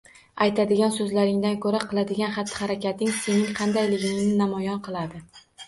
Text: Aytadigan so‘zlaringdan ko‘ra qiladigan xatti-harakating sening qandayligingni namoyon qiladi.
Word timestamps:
Aytadigan 0.43 0.93
so‘zlaringdan 0.95 1.59
ko‘ra 1.65 1.83
qiladigan 1.91 2.35
xatti-harakating 2.39 3.13
sening 3.21 3.55
qandayligingni 3.63 4.35
namoyon 4.43 4.85
qiladi. 4.91 5.27